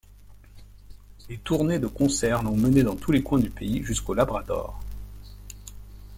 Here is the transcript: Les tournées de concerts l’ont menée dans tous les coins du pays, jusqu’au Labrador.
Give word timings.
Les 1.29 1.37
tournées 1.37 1.77
de 1.77 1.85
concerts 1.85 2.41
l’ont 2.41 2.57
menée 2.57 2.81
dans 2.81 2.95
tous 2.95 3.11
les 3.11 3.21
coins 3.21 3.37
du 3.37 3.51
pays, 3.51 3.83
jusqu’au 3.83 4.15
Labrador. 4.15 4.79